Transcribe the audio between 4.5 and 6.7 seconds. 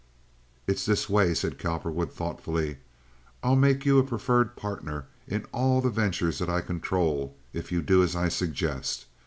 partner in all the ventures that I